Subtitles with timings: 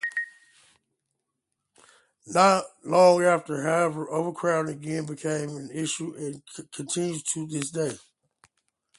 [2.25, 7.99] Not long after, however, overcrowding again became an issue and continues to this day.